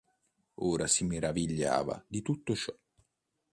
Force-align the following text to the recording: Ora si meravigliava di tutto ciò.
Ora 0.63 0.87
si 0.87 1.03
meravigliava 1.05 2.03
di 2.07 2.23
tutto 2.23 2.55
ciò. 2.55 2.75